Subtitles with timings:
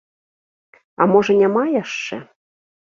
[1.05, 2.15] А можа, няма яшчэ.